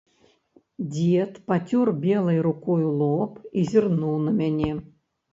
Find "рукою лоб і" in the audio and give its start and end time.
2.47-3.65